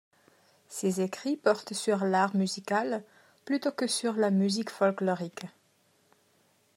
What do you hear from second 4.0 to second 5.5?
la musique folklorique.